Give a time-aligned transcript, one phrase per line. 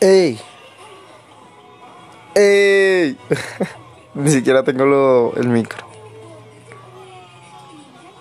[0.00, 0.40] ¡Ey!
[2.34, 3.18] ¡Ey!
[4.14, 5.89] Ni siquiera tengo lo, el micro.